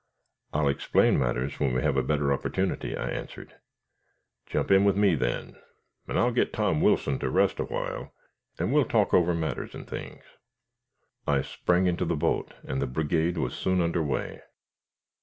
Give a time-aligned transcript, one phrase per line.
[0.51, 3.57] "I'll explain matters when we have a better opportunity," I answered.
[4.47, 5.57] "Jump in with me then,
[6.07, 8.11] an' I'll git Tom Wilson to rest a while,
[8.57, 10.23] and we'll talk over matters and things."
[11.27, 14.41] I sprang into the boat, and the brigade was soon under way.